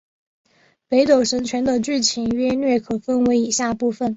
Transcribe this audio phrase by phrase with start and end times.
[0.87, 4.09] 北斗神拳的剧情约略可分为以下部分。